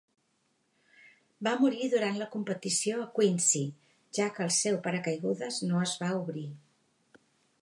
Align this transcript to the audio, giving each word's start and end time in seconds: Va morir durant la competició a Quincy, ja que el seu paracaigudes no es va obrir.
Va 1.47 1.53
morir 1.65 1.89
durant 1.91 2.17
la 2.23 2.29
competició 2.37 2.97
a 3.03 3.07
Quincy, 3.19 3.63
ja 4.21 4.29
que 4.39 4.47
el 4.49 4.53
seu 4.59 4.83
paracaigudes 4.89 5.65
no 5.71 5.87
es 5.89 5.99
va 6.05 6.15
obrir. 6.27 6.53